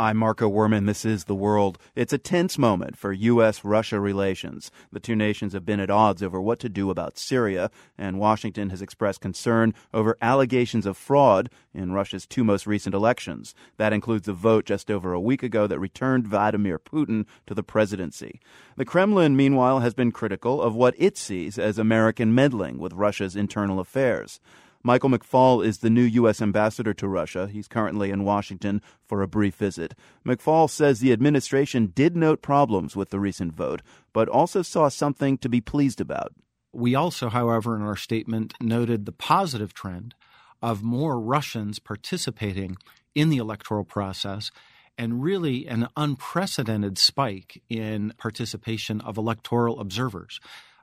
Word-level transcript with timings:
I'm 0.00 0.16
Marco 0.16 0.48
Werman. 0.50 0.86
This 0.86 1.04
is 1.04 1.24
The 1.24 1.34
World. 1.34 1.76
It's 1.94 2.14
a 2.14 2.16
tense 2.16 2.56
moment 2.56 2.96
for 2.96 3.12
U.S. 3.12 3.66
Russia 3.66 4.00
relations. 4.00 4.70
The 4.90 4.98
two 4.98 5.14
nations 5.14 5.52
have 5.52 5.66
been 5.66 5.78
at 5.78 5.90
odds 5.90 6.22
over 6.22 6.40
what 6.40 6.58
to 6.60 6.70
do 6.70 6.88
about 6.88 7.18
Syria, 7.18 7.70
and 7.98 8.18
Washington 8.18 8.70
has 8.70 8.80
expressed 8.80 9.20
concern 9.20 9.74
over 9.92 10.16
allegations 10.22 10.86
of 10.86 10.96
fraud 10.96 11.50
in 11.74 11.92
Russia's 11.92 12.26
two 12.26 12.44
most 12.44 12.66
recent 12.66 12.94
elections. 12.94 13.54
That 13.76 13.92
includes 13.92 14.26
a 14.26 14.32
vote 14.32 14.64
just 14.64 14.90
over 14.90 15.12
a 15.12 15.20
week 15.20 15.42
ago 15.42 15.66
that 15.66 15.78
returned 15.78 16.26
Vladimir 16.26 16.78
Putin 16.78 17.26
to 17.46 17.52
the 17.52 17.62
presidency. 17.62 18.40
The 18.78 18.86
Kremlin, 18.86 19.36
meanwhile, 19.36 19.80
has 19.80 19.92
been 19.92 20.12
critical 20.12 20.62
of 20.62 20.74
what 20.74 20.94
it 20.96 21.18
sees 21.18 21.58
as 21.58 21.78
American 21.78 22.34
meddling 22.34 22.78
with 22.78 22.94
Russia's 22.94 23.36
internal 23.36 23.78
affairs. 23.78 24.40
Michael 24.82 25.10
McFaul 25.10 25.64
is 25.64 25.78
the 25.78 25.90
new 25.90 26.02
U.S. 26.02 26.40
ambassador 26.40 26.94
to 26.94 27.06
Russia. 27.08 27.48
He's 27.48 27.68
currently 27.68 28.10
in 28.10 28.24
Washington 28.24 28.80
for 29.06 29.20
a 29.20 29.28
brief 29.28 29.56
visit. 29.56 29.94
McFaul 30.26 30.70
says 30.70 31.00
the 31.00 31.12
administration 31.12 31.92
did 31.94 32.16
note 32.16 32.40
problems 32.40 32.96
with 32.96 33.10
the 33.10 33.20
recent 33.20 33.52
vote, 33.52 33.82
but 34.14 34.28
also 34.28 34.62
saw 34.62 34.88
something 34.88 35.36
to 35.38 35.48
be 35.50 35.60
pleased 35.60 36.00
about. 36.00 36.32
We 36.72 36.94
also, 36.94 37.28
however, 37.28 37.76
in 37.76 37.82
our 37.82 37.96
statement 37.96 38.54
noted 38.60 39.04
the 39.04 39.12
positive 39.12 39.74
trend 39.74 40.14
of 40.62 40.82
more 40.82 41.20
Russians 41.20 41.78
participating 41.78 42.76
in 43.14 43.28
the 43.28 43.38
electoral 43.38 43.84
process 43.84 44.50
and 44.96 45.22
really 45.22 45.66
an 45.66 45.88
unprecedented 45.96 46.98
spike 46.98 47.62
in 47.68 48.12
participation 48.18 49.00
of 49.00 49.16
electoral 49.16 49.80
observers. 49.80 50.40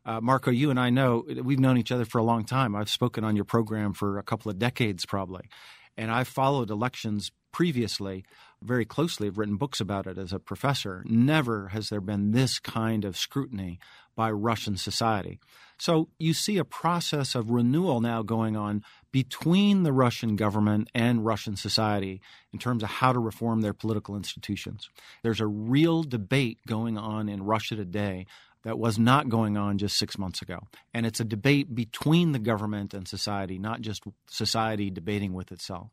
Uh, 0.08 0.22
Marco, 0.22 0.50
you 0.50 0.70
and 0.70 0.80
I 0.80 0.90
know 0.90 1.26
we've 1.44 1.60
known 1.60 1.78
each 1.78 1.92
other 1.92 2.06
for 2.06 2.18
a 2.18 2.24
long 2.24 2.46
time. 2.46 2.76
I've 2.76 2.90
spoken 2.90 3.26
on 3.26 3.36
your 3.36 3.44
program 3.44 3.92
for 3.92 4.18
a 4.18 4.24
couple 4.24 4.50
of 4.50 4.58
decades, 4.58 5.06
probably, 5.06 5.50
and 5.98 6.10
I've 6.10 6.30
followed 6.30 6.72
elections 6.72 7.30
previously 7.52 8.24
very 8.62 8.86
closely. 8.86 9.28
I've 9.28 9.38
written 9.38 9.58
books 9.58 9.82
about 9.82 10.08
it 10.08 10.18
as 10.18 10.32
a 10.32 10.40
professor. 10.40 11.04
Never 11.08 11.70
has 11.70 11.90
there 11.90 12.00
been 12.00 12.32
this 12.32 12.58
kind 12.58 13.04
of 13.04 13.18
scrutiny 13.18 13.80
by 14.16 14.32
Russian 14.32 14.78
society. 14.78 15.40
So 15.78 16.08
you 16.18 16.34
see 16.34 16.58
a 16.58 16.64
process 16.64 17.36
of 17.36 17.52
renewal 17.52 18.00
now 18.00 18.24
going 18.24 18.56
on 18.56 18.84
between 19.12 19.84
the 19.84 19.94
Russian 19.94 20.36
government 20.36 20.90
and 20.96 21.26
Russian 21.26 21.56
society 21.56 22.22
in 22.54 22.60
terms 22.60 22.82
of 22.82 22.90
how 22.90 23.12
to 23.12 23.20
reform 23.20 23.62
their 23.62 23.74
political 23.74 24.16
institutions. 24.16 24.90
There's 25.22 25.42
a 25.42 25.48
real 25.48 26.04
debate 26.04 26.60
going 26.66 26.98
on 26.98 27.28
in 27.28 27.44
Russia 27.44 27.76
today 27.76 28.26
that 28.68 28.78
was 28.78 29.00
not 29.00 29.30
going 29.30 29.56
on 29.56 29.78
just 29.78 29.98
six 29.98 30.18
months 30.18 30.42
ago. 30.42 30.60
And 30.94 31.06
it's 31.06 31.22
a 31.22 31.24
debate 31.24 31.74
between 31.74 32.34
the 32.34 32.40
government 32.40 32.94
and 32.94 33.08
society, 33.08 33.58
not 33.58 33.80
just 33.80 34.04
society 34.30 34.90
debating 34.90 35.32
with 35.32 35.54
itself. 35.54 35.88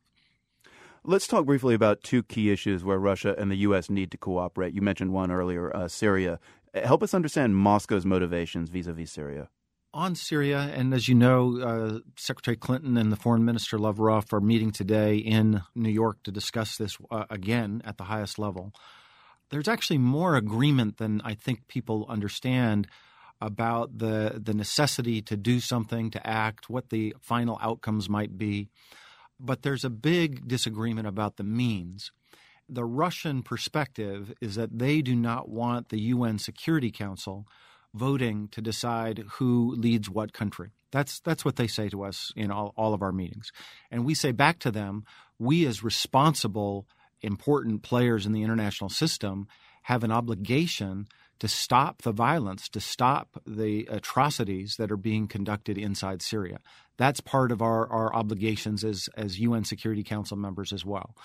Let's 1.05 1.29
talk 1.29 1.47
briefly 1.47 1.77
about 1.77 2.03
two 2.03 2.25
key 2.25 2.51
issues 2.51 2.83
where 2.83 2.99
Russia 2.99 3.37
and 3.39 3.49
the 3.49 3.59
U.S. 3.59 3.89
need 3.89 4.11
to 4.11 4.19
cooperate. 4.19 4.75
You 4.75 4.83
mentioned 4.83 5.13
one 5.13 5.31
earlier, 5.31 5.75
uh, 5.75 5.87
Syria. 5.87 6.41
Help 6.75 7.05
us 7.05 7.15
understand 7.15 7.55
Moscow's 7.55 8.05
motivations 8.05 8.71
vis 8.71 8.89
a 8.89 8.93
vis 8.93 9.13
Syria. 9.13 9.51
On 9.93 10.17
Syria, 10.17 10.73
and 10.75 10.93
as 10.93 11.07
you 11.07 11.15
know, 11.15 11.61
uh, 11.61 11.99
Secretary 12.17 12.57
Clinton 12.57 12.97
and 12.97 13.13
the 13.13 13.17
Foreign 13.17 13.45
Minister 13.45 13.79
Lavrov 13.79 14.33
are 14.33 14.41
meeting 14.41 14.73
today 14.73 15.19
in 15.19 15.63
New 15.77 15.93
York 15.93 16.25
to 16.25 16.33
discuss 16.33 16.77
this 16.77 16.99
uh, 17.13 17.27
again 17.31 17.83
at 17.85 17.99
the 17.99 18.05
highest 18.05 18.37
level 18.37 18.73
there's 19.51 19.69
actually 19.69 19.99
more 19.99 20.37
agreement 20.37 20.99
than 20.99 21.21
I 21.23 21.35
think 21.35 21.69
people 21.69 22.07
understand 22.09 22.89
about 23.41 23.99
the 23.99 24.41
the 24.43 24.55
necessity 24.55 25.21
to 25.23 25.37
do 25.37 25.61
something, 25.61 26.11
to 26.11 26.27
act, 26.27 26.71
what 26.71 26.91
the 26.91 27.15
final 27.21 27.59
outcomes 27.61 28.09
might 28.09 28.39
be. 28.39 28.69
But 29.39 29.63
there's 29.63 29.85
a 29.85 29.91
big 29.91 30.49
disagreement 30.49 31.07
about 31.07 31.37
the 31.37 31.45
means. 31.45 32.13
The 32.69 32.85
Russian 32.85 33.43
perspective 33.43 34.33
is 34.41 34.55
that 34.55 34.79
they 34.79 35.03
do 35.03 35.15
not 35.15 35.49
want 35.49 35.91
the 35.91 36.01
UN 36.01 36.39
Security 36.39 36.91
Council 36.91 37.47
voting 37.93 38.49
to 38.49 38.63
decide 38.63 39.25
who 39.33 39.75
leads 39.77 40.09
what 40.09 40.33
country. 40.33 40.71
That's 40.91 41.21
that's 41.21 41.45
what 41.45 41.57
they 41.57 41.67
say 41.67 41.89
to 41.91 42.05
us 42.05 42.33
in 42.37 42.51
all, 42.51 42.73
all 42.77 42.95
of 42.95 43.03
our 43.03 43.13
meetings. 43.13 43.53
And 43.91 44.05
we 44.05 44.15
say 44.15 44.33
back 44.33 44.59
to 44.61 44.71
them, 44.71 45.05
we 45.39 45.67
as 45.67 45.83
responsible 45.83 46.87
important 47.25 47.83
players 47.83 48.27
in 48.27 48.33
the 48.33 48.43
international 48.43 48.91
system 48.91 49.49
have 49.83 50.05
an 50.05 50.13
obligation 50.13 51.07
to 51.41 51.49
stop 51.49 52.03
the 52.03 52.13
violence, 52.13 52.69
to 52.71 52.81
stop 52.81 53.41
the 53.47 53.87
atrocities 53.91 54.77
that 54.79 54.91
are 54.91 54.97
being 54.97 55.27
conducted 55.27 55.77
inside 55.77 56.23
Syria. 56.23 56.59
That's 56.97 57.21
part 57.21 57.51
of 57.51 57.61
our, 57.61 57.87
our 57.89 58.15
obligations 58.15 58.85
as, 58.85 59.09
as 59.17 59.41
UN 59.41 59.65
Security 59.65 60.05
Council 60.05 60.37
members 60.37 60.73
as 60.73 60.85
well. 60.85 61.17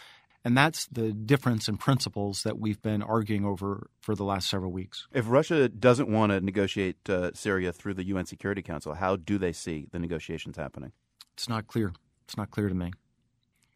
And 0.43 0.57
that's 0.57 0.88
the 0.88 1.11
difference 1.11 1.67
in 1.67 1.77
principles 1.77 2.43
that 2.43 2.57
we've 2.57 2.81
been 2.81 3.03
arguing 3.03 3.45
over 3.45 3.89
for 4.01 4.15
the 4.15 4.23
last 4.23 4.49
several 4.49 4.71
weeks. 4.71 5.07
If 5.11 5.29
Russia 5.29 5.67
doesn't 5.67 6.09
want 6.09 6.31
to 6.31 6.39
negotiate 6.39 7.09
uh, 7.09 7.31
Syria 7.33 7.73
through 7.73 7.95
the 7.95 8.05
UN 8.05 8.25
Security 8.25 8.61
Council, 8.61 8.93
how 8.93 9.17
do 9.17 9.38
they 9.38 9.51
see 9.51 9.88
the 9.91 9.99
negotiations 9.99 10.55
happening? 10.55 10.93
It's 11.33 11.49
not 11.49 11.67
clear. 11.67 11.93
It's 12.25 12.38
not 12.38 12.51
clear 12.51 12.69
to 12.69 12.75
me. 12.75 12.91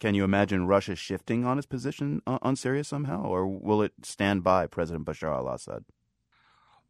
Can 0.03 0.15
you 0.15 0.25
imagine 0.25 0.67
Russia 0.67 0.97
shifting 0.97 1.45
on 1.45 1.57
its 1.57 1.65
position 1.65 2.21
on 2.27 2.57
Syria 2.57 2.83
somehow, 2.83 3.23
or 3.23 3.47
will 3.47 3.81
it 3.81 3.93
stand 4.01 4.43
by 4.43 4.67
President 4.67 5.05
Bashar 5.05 5.33
al 5.33 5.47
Assad? 5.47 5.85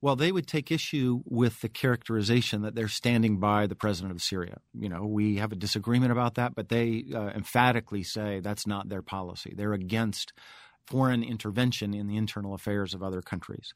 Well, 0.01 0.15
they 0.15 0.31
would 0.31 0.47
take 0.47 0.71
issue 0.71 1.21
with 1.23 1.61
the 1.61 1.69
characterization 1.69 2.63
that 2.63 2.73
they're 2.73 2.87
standing 2.87 3.39
by 3.39 3.67
the 3.67 3.75
president 3.75 4.13
of 4.13 4.21
Syria. 4.23 4.57
You 4.73 4.89
know, 4.89 5.05
we 5.05 5.35
have 5.35 5.51
a 5.51 5.55
disagreement 5.55 6.11
about 6.11 6.33
that, 6.33 6.55
but 6.55 6.69
they 6.69 7.05
uh, 7.13 7.27
emphatically 7.35 8.01
say 8.01 8.39
that's 8.39 8.65
not 8.65 8.89
their 8.89 9.03
policy. 9.03 9.53
They're 9.55 9.73
against 9.73 10.33
foreign 10.87 11.21
intervention 11.21 11.93
in 11.93 12.07
the 12.07 12.17
internal 12.17 12.55
affairs 12.55 12.95
of 12.95 13.03
other 13.03 13.21
countries 13.21 13.75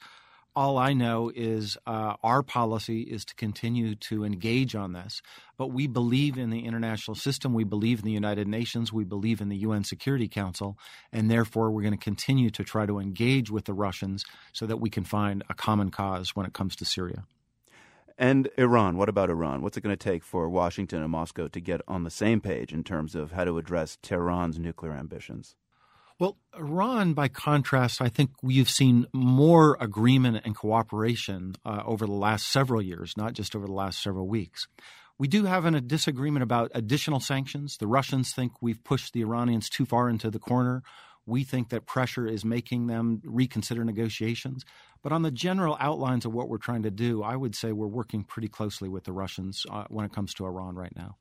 all 0.58 0.80
I 0.80 0.94
know 0.94 1.32
is 1.36 1.78
uh, 1.86 2.16
our 2.24 2.42
policy 2.42 3.02
is 3.02 3.24
to 3.26 3.36
continue 3.36 3.94
to 3.94 4.24
engage 4.24 4.74
on 4.74 4.92
this. 4.92 5.22
But 5.56 5.68
we 5.68 5.86
believe 5.86 6.36
in 6.36 6.50
the 6.50 6.66
international 6.66 7.14
system. 7.14 7.54
We 7.54 7.64
believe 7.64 8.00
in 8.00 8.06
the 8.06 8.12
United 8.12 8.48
Nations. 8.48 8.92
We 8.92 9.04
believe 9.04 9.40
in 9.40 9.50
the 9.50 9.58
UN 9.58 9.84
Security 9.84 10.28
Council. 10.28 10.76
And 11.12 11.30
therefore, 11.30 11.70
we're 11.70 11.84
going 11.84 11.94
to 11.94 12.04
continue 12.04 12.50
to 12.50 12.64
try 12.64 12.88
to 12.88 12.98
engage 12.98 13.52
with 13.52 13.66
the 13.66 13.74
Russians 13.76 14.26
so 14.52 14.66
that 14.66 14.78
we 14.78 14.90
can 14.90 15.04
find 15.04 15.44
a 15.48 15.54
common 15.54 15.92
cause 15.92 16.36
when 16.36 16.48
it 16.48 16.54
comes 16.54 16.76
to 16.78 16.86
Syria. 16.86 17.26
And 18.18 18.50
Iran, 18.58 18.98
what 18.98 19.10
about 19.10 19.30
Iran? 19.30 19.62
What's 19.62 19.78
it 19.78 19.82
going 19.82 19.96
to 19.96 20.10
take 20.12 20.24
for 20.24 20.50
Washington 20.50 21.04
and 21.04 21.12
Moscow 21.12 21.48
to 21.50 21.62
get 21.62 21.82
on 21.88 22.04
the 22.04 22.10
same 22.10 22.42
page 22.42 22.74
in 22.74 22.84
terms 22.84 23.14
of 23.14 23.34
how 23.34 23.44
to 23.44 23.60
address 23.60 24.00
Tehran's 24.02 24.58
nuclear 24.58 24.94
ambitions? 24.94 25.56
Well, 26.20 26.38
Iran, 26.58 27.14
by 27.14 27.28
contrast, 27.28 28.02
I 28.02 28.10
think 28.10 28.32
we've 28.42 28.70
seen 28.70 29.06
more 29.14 29.78
agreement 29.80 30.42
and 30.46 30.56
cooperation 30.56 31.54
uh, 31.64 31.84
over 31.86 32.08
the 32.08 32.12
last 32.12 32.48
several 32.48 32.82
years, 32.82 33.14
not 33.16 33.34
just 33.34 33.56
over 33.56 33.68
the 33.68 33.74
last 33.74 34.02
several 34.02 34.28
weeks. 34.28 34.68
We 35.20 35.28
do 35.28 35.46
have 35.46 35.66
an, 35.66 35.76
a 35.76 35.82
disagreement 35.82 36.42
about 36.42 36.72
additional 36.74 37.20
sanctions. 37.20 37.78
The 37.78 37.86
Russians 37.86 38.34
think 38.34 38.54
we've 38.62 38.84
pushed 38.84 39.14
the 39.14 39.22
Iranians 39.22 39.70
too 39.70 39.86
far 39.86 40.10
into 40.10 40.32
the 40.32 40.40
corner. 40.40 40.82
We 41.28 41.44
think 41.44 41.70
that 41.70 41.86
pressure 41.86 42.26
is 42.26 42.44
making 42.44 42.88
them 42.88 43.22
reconsider 43.24 43.84
negotiations. 43.84 44.66
But 45.04 45.12
on 45.12 45.22
the 45.22 45.32
general 45.32 45.78
outlines 45.80 46.26
of 46.26 46.34
what 46.34 46.50
we're 46.50 46.58
trying 46.58 46.84
to 46.84 46.92
do, 46.92 47.22
I 47.22 47.36
would 47.36 47.54
say 47.54 47.72
we're 47.74 47.86
working 47.86 48.24
pretty 48.24 48.48
closely 48.48 48.90
with 48.90 49.04
the 49.04 49.14
Russians 49.14 49.68
uh, 49.70 49.86
when 49.90 50.06
it 50.06 50.14
comes 50.14 50.34
to 50.36 50.46
Iran 50.46 50.76
right 50.76 50.96
now. 50.96 51.18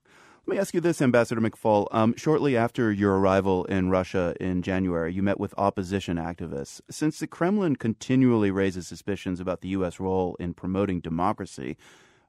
Let 0.47 0.55
me 0.55 0.61
ask 0.61 0.75
you 0.75 0.81
this, 0.81 1.03
Ambassador 1.03 1.41
McFaul. 1.41 1.89
Um, 1.91 2.15
shortly 2.17 2.57
after 2.57 2.93
your 2.93 3.19
arrival 3.19 3.65
in 3.65 3.91
Russia 3.91 4.33
in 4.39 4.63
January, 4.63 5.13
you 5.13 5.21
met 5.21 5.41
with 5.41 5.53
opposition 5.59 6.19
activists. 6.19 6.81
Since 6.89 7.19
the 7.19 7.27
Kremlin 7.27 7.75
continually 7.75 8.53
raises 8.53 8.87
suspicions 8.87 9.41
about 9.41 9.61
the 9.61 9.71
U.S. 9.71 9.99
role 9.99 10.37
in 10.39 10.55
promoting 10.55 11.01
democracy, 11.01 11.77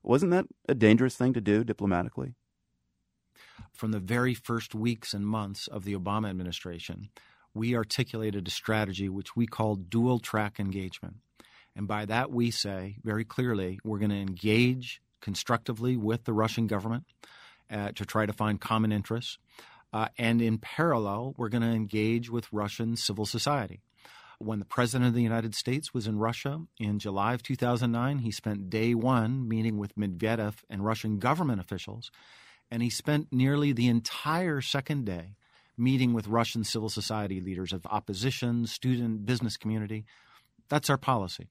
wasn't 0.02 0.32
that 0.32 0.48
a 0.68 0.74
dangerous 0.74 1.16
thing 1.16 1.32
to 1.34 1.42
do 1.42 1.64
diplomatically? 1.64 2.34
From 3.72 3.92
the 3.92 4.00
very 4.00 4.34
first 4.34 4.74
weeks 4.74 5.14
and 5.14 5.28
months 5.28 5.68
of 5.68 5.84
the 5.84 5.94
Obama 5.94 6.28
administration, 6.28 7.10
we 7.54 7.76
articulated 7.76 8.48
a 8.48 8.52
strategy 8.52 9.10
which 9.10 9.36
we 9.36 9.46
call 9.46 9.76
dual 9.76 10.18
track 10.18 10.60
engagement. 10.60 11.18
And 11.76 11.88
by 11.88 12.06
that, 12.06 12.32
we 12.32 12.50
say 12.50 12.96
very 13.04 13.26
clearly 13.26 13.78
we're 13.84 14.00
going 14.00 14.10
to 14.10 14.16
engage 14.16 15.04
constructively 15.22 15.96
with 15.96 16.24
the 16.24 16.34
Russian 16.34 16.66
government 16.66 17.04
uh, 17.72 17.92
to 17.96 18.06
try 18.06 18.26
to 18.26 18.34
find 18.34 18.60
common 18.62 18.92
interests. 18.92 19.38
Uh, 19.94 20.08
and 20.18 20.42
in 20.42 20.58
parallel, 20.58 21.34
we're 21.38 21.50
going 21.50 21.62
to 21.62 21.68
engage 21.68 22.30
with 22.30 22.52
Russian 22.52 22.96
civil 22.96 23.26
society. 23.26 23.82
When 24.40 24.60
the 24.60 24.66
President 24.66 25.08
of 25.08 25.16
the 25.16 25.24
United 25.24 25.56
States 25.56 25.94
was 25.94 26.06
in 26.06 26.20
Russia 26.20 26.62
in 26.80 27.00
July 27.00 27.34
of 27.34 27.42
2009, 27.42 28.20
he 28.20 28.32
spent 28.32 28.70
day 28.70 28.94
one 28.94 29.48
meeting 29.48 29.78
with 29.78 29.96
Medvedev 29.96 30.58
and 30.70 30.86
Russian 30.86 31.18
government 31.18 31.60
officials, 31.60 32.12
and 32.70 32.84
he 32.84 32.90
spent 32.90 33.30
nearly 33.32 33.72
the 33.72 33.88
entire 33.88 34.62
second 34.62 35.06
day 35.06 35.38
meeting 35.78 36.14
with 36.14 36.28
Russian 36.28 36.64
civil 36.64 36.90
society 36.90 37.40
leaders 37.40 37.72
of 37.72 37.86
opposition, 37.88 38.68
student, 38.68 39.26
business 39.26 39.58
community. 39.58 40.06
That's 40.70 40.90
our 40.90 40.98
policy. 40.98 41.48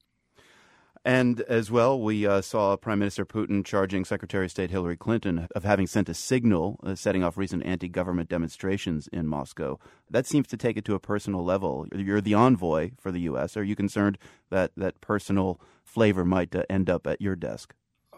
And 1.07 1.43
as 1.43 1.71
well, 1.71 2.01
we 2.01 2.27
uh, 2.27 2.41
saw 2.41 2.77
Prime 2.77 2.99
Minister 2.99 3.25
Putin 3.25 3.65
charging 3.65 4.05
Secretary 4.05 4.47
of 4.47 4.51
State 4.51 4.73
Hillary 4.73 4.97
Clinton 4.97 5.47
of 5.55 5.63
having 5.63 5.87
sent 5.87 6.09
a 6.09 6.15
signal 6.15 6.81
uh, 6.83 6.97
setting 6.97 7.23
off 7.23 7.37
recent 7.37 7.65
anti 7.65 7.87
government 7.87 8.29
demonstrations 8.29 9.09
in 9.13 9.29
Moscow. 9.29 9.79
That 10.11 10.27
seems 10.27 10.49
to 10.49 10.57
take 10.57 10.77
it 10.77 10.85
to 10.87 10.97
a 10.97 10.99
personal 10.99 11.45
level. 11.45 11.87
You're 11.95 12.21
the 12.21 12.35
envoy 12.35 12.91
for 12.99 13.13
the 13.13 13.21
U.S. 13.21 13.57
Are 13.57 13.63
you 13.63 13.77
concerned 13.77 14.19
that 14.51 14.73
that 14.77 15.01
personal 15.01 15.61
flavor 15.85 16.25
might 16.25 16.53
uh, 16.57 16.65
end 16.69 16.91
up 16.91 17.07
at 17.07 17.21
your 17.21 17.37
desk? 17.37 17.73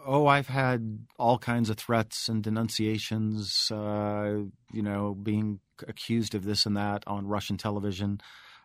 Oh, 0.07 0.27
I've 0.27 0.49
had 0.49 1.01
all 1.19 1.37
kinds 1.37 1.69
of 1.69 1.77
threats 1.77 2.27
and 2.31 2.43
denunciations, 2.43 3.71
uh, 3.71 4.45
you 4.73 4.83
know, 4.83 5.15
being 5.15 5.61
accused 5.87 6.35
of 6.35 6.47
this 6.47 6.65
and 6.65 6.79
that 6.79 7.05
on 7.07 7.27
Russian 7.27 7.59
television, 7.59 8.23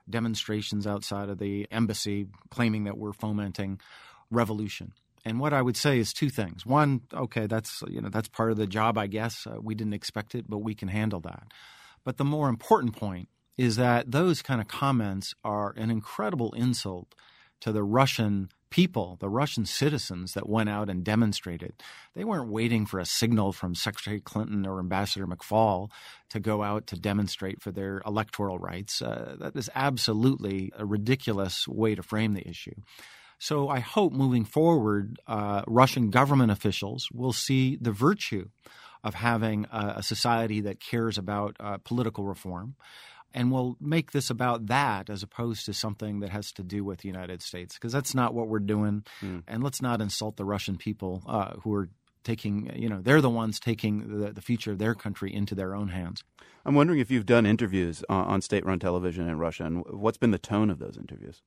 demonstrations 0.09 0.87
outside 0.87 1.27
of 1.27 1.39
the 1.39 1.67
embassy 1.71 2.27
claiming 2.49 2.85
that 2.85 2.97
we're 2.97 3.11
fomenting 3.11 3.81
revolution. 4.33 4.93
And 5.25 5.39
what 5.39 5.53
I 5.53 5.61
would 5.61 5.77
say 5.77 5.99
is 5.99 6.11
two 6.11 6.29
things. 6.29 6.65
One, 6.65 7.01
okay, 7.13 7.47
that's 7.47 7.81
you 7.87 8.01
know 8.01 8.09
that's 8.09 8.27
part 8.27 8.51
of 8.51 8.57
the 8.57 8.67
job, 8.67 8.97
I 8.97 9.07
guess. 9.07 9.47
Uh, 9.47 9.57
we 9.61 9.75
didn't 9.75 9.93
expect 9.93 10.35
it, 10.35 10.45
but 10.49 10.59
we 10.59 10.75
can 10.75 10.89
handle 10.89 11.21
that. 11.21 11.47
But 12.03 12.17
the 12.17 12.25
more 12.25 12.49
important 12.49 12.95
point 12.95 13.29
is 13.57 13.75
that 13.77 14.11
those 14.11 14.41
kind 14.41 14.59
of 14.59 14.67
comments 14.67 15.33
are 15.43 15.73
an 15.77 15.89
incredible 15.89 16.51
insult 16.53 17.15
to 17.61 17.71
the 17.71 17.83
Russian 17.83 18.49
people, 18.69 19.17
the 19.21 19.29
Russian 19.29 19.65
citizens 19.65 20.33
that 20.33 20.49
went 20.49 20.67
out 20.67 20.89
and 20.89 21.03
demonstrated. 21.03 21.73
They 22.15 22.23
weren't 22.23 22.49
waiting 22.49 22.87
for 22.87 22.99
a 22.99 23.05
signal 23.05 23.53
from 23.53 23.75
Secretary 23.75 24.19
Clinton 24.19 24.65
or 24.65 24.79
Ambassador 24.79 25.27
McFaul 25.27 25.91
to 26.31 26.39
go 26.39 26.63
out 26.63 26.87
to 26.87 26.97
demonstrate 26.97 27.61
for 27.61 27.71
their 27.71 28.01
electoral 28.05 28.57
rights. 28.57 29.01
Uh, 29.01 29.35
that 29.39 29.55
is 29.55 29.69
absolutely 29.75 30.71
a 30.75 30.85
ridiculous 30.85 31.67
way 31.67 31.93
to 31.93 32.01
frame 32.01 32.33
the 32.33 32.45
issue. 32.49 32.73
So 33.39 33.69
I 33.69 33.79
hope 33.79 34.13
moving 34.13 34.45
forward, 34.45 35.19
uh, 35.27 35.63
Russian 35.67 36.09
government 36.09 36.51
officials 36.51 37.09
will 37.11 37.33
see 37.33 37.75
the 37.75 37.91
virtue 37.91 38.49
of 39.03 39.15
having 39.15 39.65
a, 39.71 39.95
a 39.97 40.03
society 40.03 40.61
that 40.61 40.79
cares 40.79 41.17
about 41.17 41.57
uh, 41.59 41.77
political 41.83 42.23
reform 42.23 42.75
and 43.33 43.51
we'll 43.51 43.75
make 43.81 44.11
this 44.11 44.29
about 44.29 44.67
that 44.67 45.09
as 45.09 45.23
opposed 45.23 45.65
to 45.65 45.73
something 45.73 46.19
that 46.19 46.29
has 46.29 46.51
to 46.53 46.63
do 46.63 46.83
with 46.83 46.99
the 46.99 47.07
United 47.07 47.41
States 47.41 47.75
because 47.75 47.91
that's 47.91 48.13
not 48.13 48.33
what 48.33 48.47
we're 48.47 48.59
doing. 48.59 49.03
Mm. 49.21 49.43
And 49.47 49.63
let's 49.63 49.81
not 49.81 50.01
insult 50.01 50.37
the 50.37 50.45
Russian 50.45 50.77
people 50.77 51.23
uh, 51.27 51.53
who 51.63 51.73
are 51.73 51.89
taking, 52.23 52.71
you 52.75 52.87
know, 52.87 53.01
they're 53.01 53.21
the 53.21 53.29
ones 53.29 53.59
taking 53.59 54.19
the, 54.19 54.31
the, 54.31 54.41
future 54.41 54.71
of 54.71 54.77
their 54.77 54.95
country 54.95 55.33
into 55.33 55.55
their 55.55 55.75
own 55.75 55.89
hands. 55.89 56.23
I'm 56.65 56.75
wondering 56.75 56.99
if 56.99 57.11
you've 57.11 57.25
done 57.25 57.45
interviews 57.45 58.03
on, 58.07 58.25
on 58.25 58.41
state 58.41 58.65
run 58.65 58.79
television 58.79 59.27
in 59.27 59.37
Russia 59.37 59.65
and 59.65 59.83
what's 59.87 60.17
been 60.17 60.31
the 60.31 60.37
tone 60.37 60.69
of 60.69 60.79
those 60.79 60.97
interviews? 60.97 61.41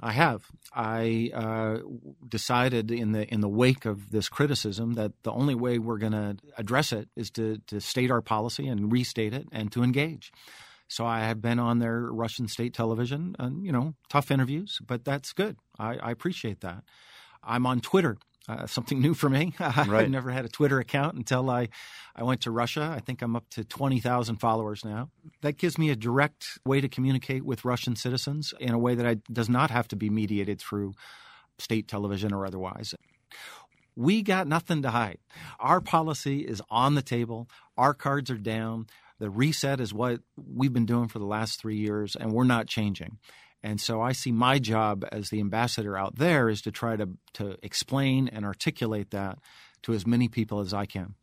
I 0.00 0.12
have. 0.12 0.42
I 0.74 1.30
uh, 1.32 1.78
decided 2.28 2.90
in 2.90 3.12
the 3.12 3.32
in 3.32 3.40
the 3.40 3.48
wake 3.48 3.84
of 3.84 4.10
this 4.10 4.28
criticism 4.28 4.94
that 4.94 5.12
the 5.22 5.32
only 5.32 5.54
way 5.54 5.78
we're 5.78 5.98
going 5.98 6.12
to 6.12 6.36
address 6.58 6.92
it 6.92 7.08
is 7.16 7.30
to 7.32 7.58
to 7.68 7.80
state 7.80 8.10
our 8.10 8.20
policy 8.20 8.66
and 8.66 8.92
restate 8.92 9.32
it 9.32 9.46
and 9.52 9.70
to 9.72 9.82
engage. 9.82 10.32
So 10.88 11.06
I 11.06 11.20
have 11.20 11.40
been 11.40 11.58
on 11.58 11.78
their 11.78 12.00
Russian 12.00 12.48
state 12.48 12.74
television, 12.74 13.34
and 13.38 13.64
you 13.64 13.72
know, 13.72 13.94
tough 14.08 14.30
interviews, 14.30 14.78
but 14.86 15.04
that's 15.04 15.32
good. 15.32 15.56
I, 15.78 15.96
I 15.96 16.10
appreciate 16.10 16.60
that. 16.60 16.84
I'm 17.42 17.66
on 17.66 17.80
Twitter. 17.80 18.18
Uh, 18.46 18.66
something 18.66 19.00
new 19.00 19.14
for 19.14 19.30
me. 19.30 19.54
Right. 19.60 20.04
I've 20.04 20.10
never 20.10 20.30
had 20.30 20.44
a 20.44 20.48
Twitter 20.48 20.78
account 20.78 21.16
until 21.16 21.50
I, 21.50 21.68
I 22.14 22.22
went 22.22 22.42
to 22.42 22.50
Russia. 22.50 22.92
I 22.94 23.00
think 23.00 23.22
I'm 23.22 23.36
up 23.36 23.48
to 23.50 23.64
20,000 23.64 24.36
followers 24.36 24.84
now. 24.84 25.10
That 25.42 25.56
gives 25.56 25.78
me 25.78 25.90
a 25.90 25.96
direct 25.96 26.58
way 26.64 26.80
to 26.80 26.88
communicate 26.88 27.44
with 27.44 27.64
Russian 27.64 27.96
citizens 27.96 28.52
in 28.60 28.72
a 28.72 28.78
way 28.78 28.94
that 28.94 29.06
I, 29.06 29.16
does 29.32 29.48
not 29.48 29.70
have 29.70 29.88
to 29.88 29.96
be 29.96 30.10
mediated 30.10 30.60
through 30.60 30.94
state 31.58 31.88
television 31.88 32.32
or 32.32 32.46
otherwise. 32.46 32.94
We 33.96 34.22
got 34.22 34.46
nothing 34.46 34.82
to 34.82 34.90
hide. 34.90 35.18
Our 35.60 35.80
policy 35.80 36.40
is 36.40 36.60
on 36.70 36.94
the 36.94 37.02
table. 37.02 37.48
Our 37.76 37.94
cards 37.94 38.30
are 38.30 38.38
down. 38.38 38.86
The 39.18 39.30
reset 39.30 39.80
is 39.80 39.94
what 39.94 40.20
we've 40.36 40.72
been 40.72 40.86
doing 40.86 41.08
for 41.08 41.18
the 41.18 41.26
last 41.26 41.60
three 41.60 41.76
years, 41.76 42.16
and 42.16 42.32
we're 42.32 42.44
not 42.44 42.66
changing. 42.66 43.18
And 43.64 43.80
so 43.80 44.02
I 44.02 44.12
see 44.12 44.30
my 44.30 44.58
job 44.58 45.06
as 45.10 45.30
the 45.30 45.40
ambassador 45.40 45.96
out 45.96 46.16
there 46.16 46.50
is 46.50 46.60
to 46.62 46.70
try 46.70 46.96
to, 46.96 47.08
to 47.32 47.56
explain 47.62 48.28
and 48.28 48.44
articulate 48.44 49.10
that 49.12 49.38
to 49.84 49.94
as 49.94 50.06
many 50.06 50.28
people 50.28 50.60
as 50.60 50.74
I 50.74 50.84
can. 50.84 51.14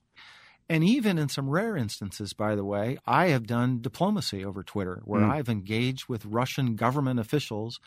And 0.67 0.83
even 0.83 1.19
in 1.19 1.29
some 1.29 1.51
rare 1.51 1.77
instances, 1.77 2.33
by 2.33 2.55
the 2.55 2.65
way, 2.65 2.97
I 3.05 3.27
have 3.27 3.45
done 3.45 3.79
diplomacy 3.79 4.43
over 4.43 4.63
Twitter 4.63 5.03
where 5.05 5.21
mm. 5.21 5.29
I've 5.29 5.49
engaged 5.49 6.09
with 6.09 6.25
Russian 6.25 6.75
government 6.75 7.19
officials 7.19 7.79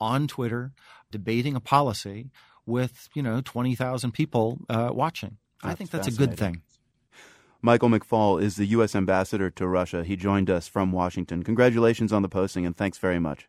on 0.00 0.28
Twitter 0.28 0.70
debating 1.10 1.56
a 1.56 1.60
policy 1.60 2.30
with, 2.64 3.08
you 3.12 3.24
know, 3.24 3.40
20,000 3.44 4.12
people 4.12 4.58
uh, 4.68 4.90
watching. 4.92 5.38
That's 5.64 5.72
I 5.72 5.74
think 5.74 5.90
that's 5.90 6.06
a 6.06 6.12
good 6.12 6.36
thing. 6.36 6.62
Michael 7.60 7.88
McFaul 7.88 8.40
is 8.40 8.54
the 8.54 8.66
U.S. 8.66 8.94
ambassador 8.94 9.50
to 9.50 9.66
Russia. 9.66 10.04
He 10.04 10.14
joined 10.14 10.48
us 10.48 10.68
from 10.68 10.92
Washington. 10.92 11.42
Congratulations 11.42 12.12
on 12.12 12.22
the 12.22 12.28
posting, 12.28 12.64
and 12.64 12.76
thanks 12.76 12.98
very 12.98 13.18
much. 13.18 13.48